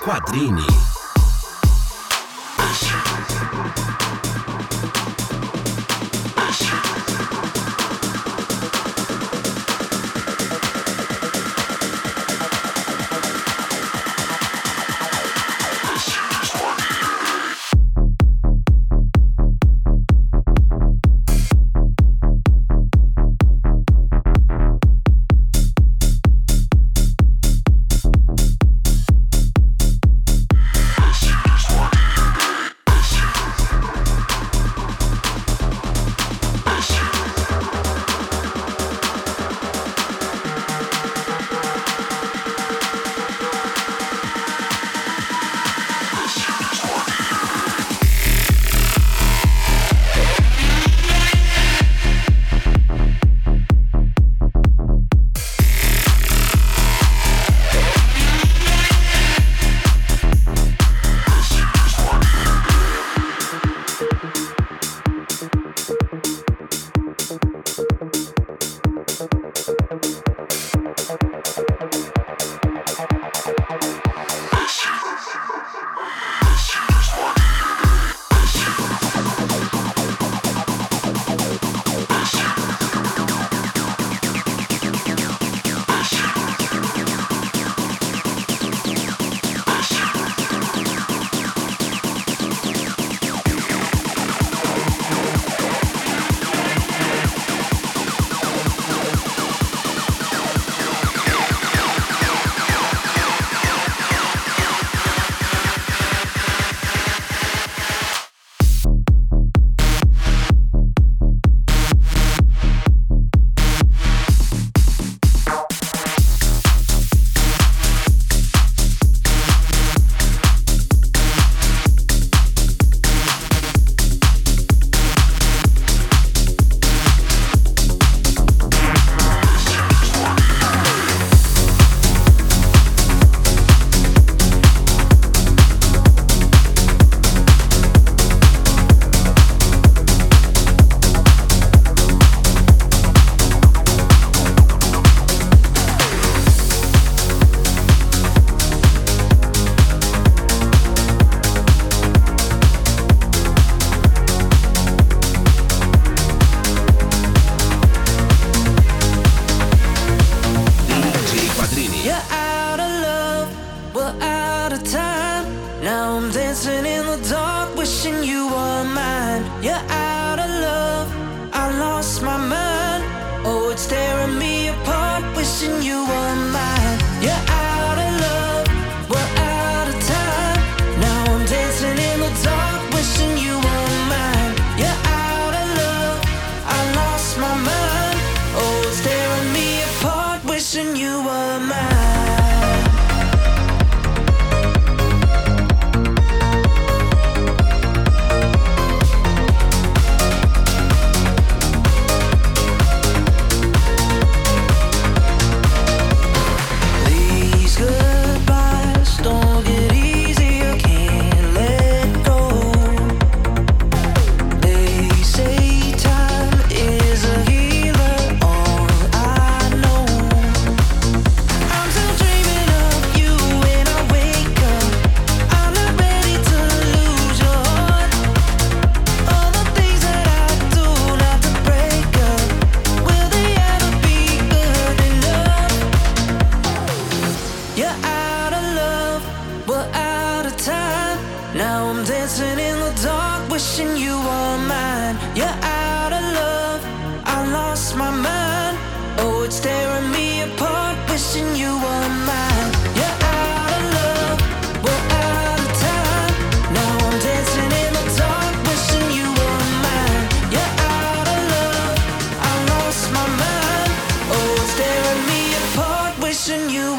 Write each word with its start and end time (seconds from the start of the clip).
Quadrini. 0.00 0.89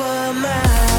Were 0.00 0.32
mine. 0.32 0.89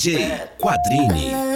DJ 0.00 0.48
Quadrini. 0.56 1.49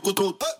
tucu, 0.00 0.14
tucu, 0.14 0.32
tucu. 0.32 0.57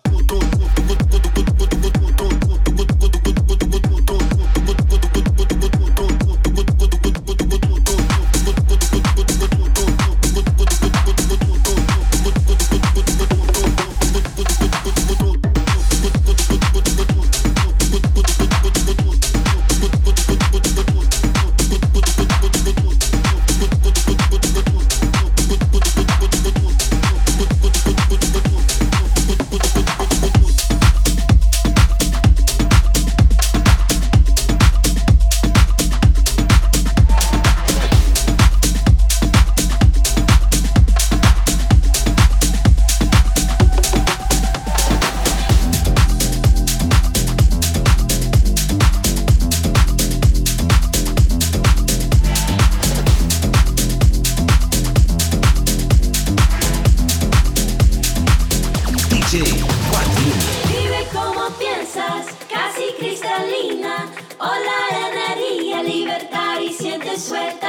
suelta. 67.19 67.68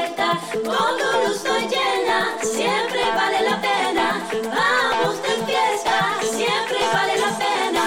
vuelta, 0.00 0.38
todo 0.64 1.28
nos 1.28 1.44
llena, 1.44 2.36
siempre 2.42 3.02
vale 3.14 3.42
la 3.42 3.60
pena. 3.60 4.26
Vamos 4.54 5.22
de 5.22 5.44
fiesta, 5.46 6.16
siempre 6.20 6.78
vale 6.92 7.18
la 7.18 7.38
pena. 7.38 7.84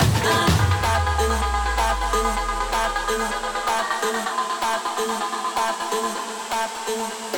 Ah. 6.86 7.32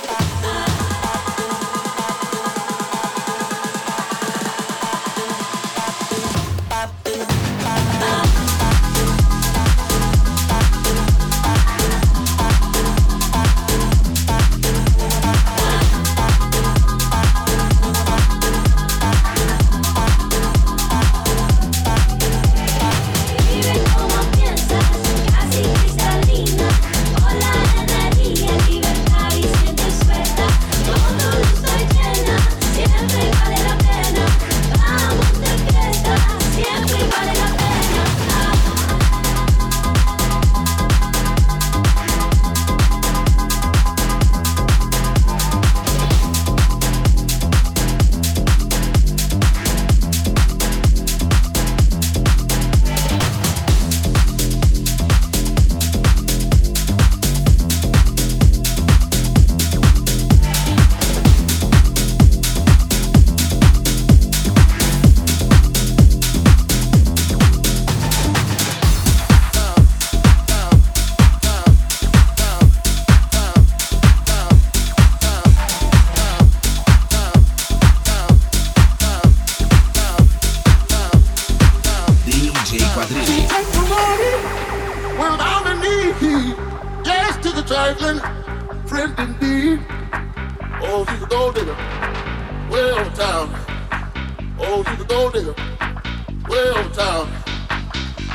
On 96.71 96.91
town. 96.91 97.27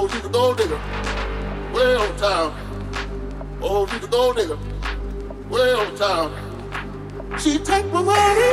Oh, 0.00 0.06
she's 0.06 0.24
a 0.24 0.28
gold 0.28 0.56
digger, 0.58 0.80
way 1.74 1.96
on 1.96 2.16
town. 2.18 2.54
Oh, 3.60 3.84
she's 3.88 4.04
a 4.04 4.06
gold 4.06 4.36
digger, 4.36 4.56
way 5.50 5.72
on 5.74 5.96
town. 5.96 6.30
She 7.36 7.58
take 7.58 7.84
my 7.86 8.02
money 8.02 8.52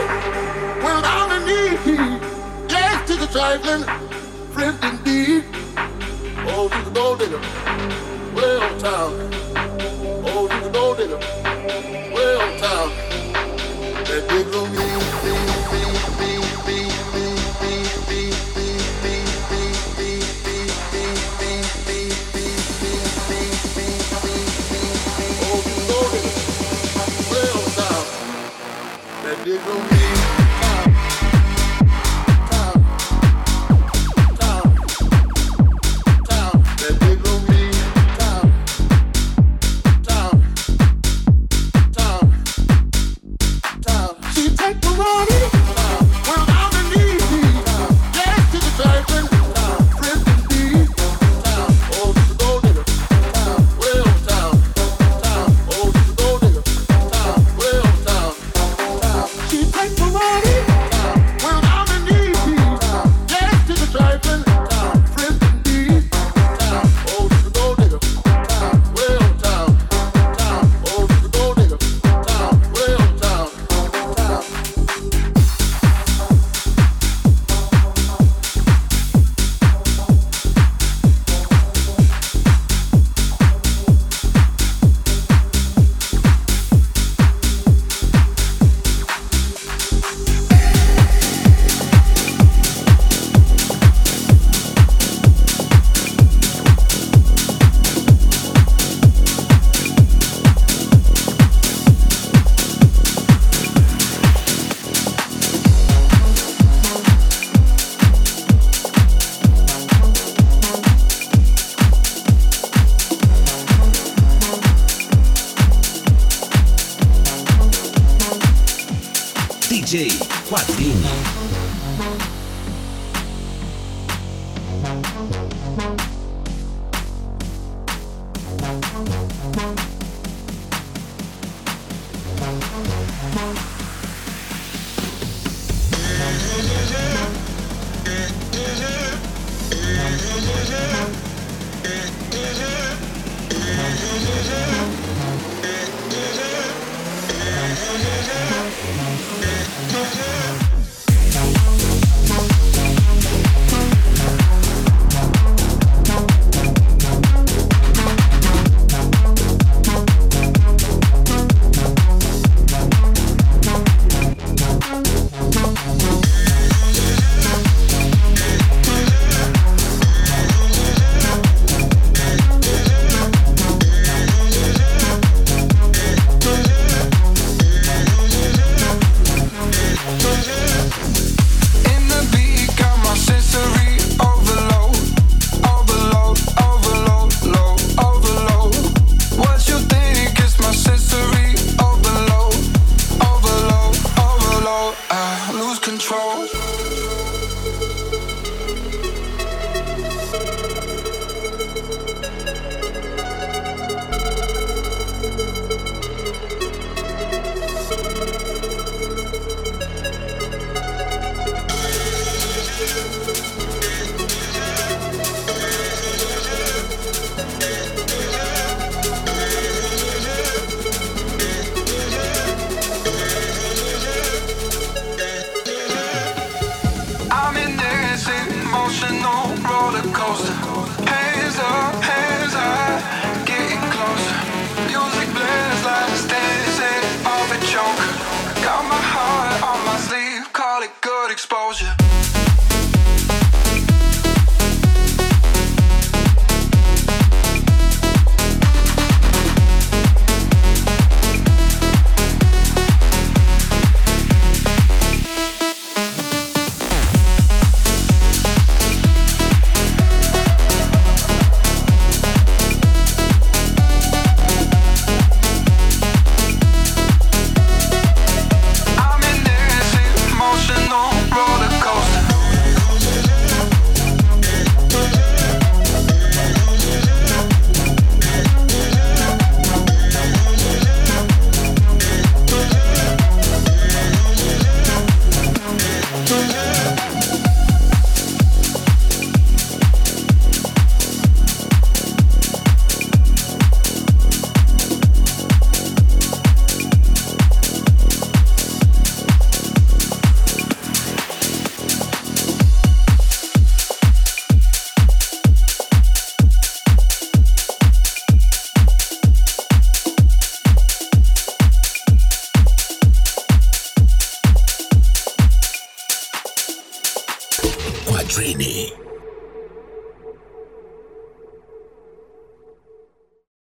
I'm 1.06 1.32
in 1.38 1.46
need. 1.46 2.20
Yes, 2.68 3.08
she's 3.08 3.22
a 3.22 3.28
trifling 3.28 3.84
friend 4.54 4.76
indeed. 4.86 5.44
Oh, 6.50 6.68
she's 6.74 6.88
a 6.88 6.92
gold 6.92 7.20
digger, 7.20 7.40
way 8.34 8.58
on 8.66 8.80
town. 8.80 9.12
Oh, 10.26 10.50
she's 10.52 10.66
a 10.66 10.72
gold 10.72 10.98
digger, 10.98 11.20
way 12.16 12.36
on 12.42 12.58
town. 12.58 12.90
That 14.08 14.26
me, 14.32 14.42
me, 14.74 15.65